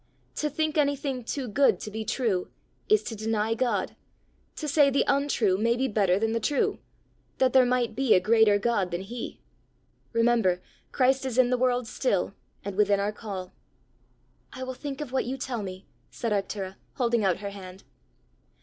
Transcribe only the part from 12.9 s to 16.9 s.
our call." "I will think of what you tell me," said Arctura,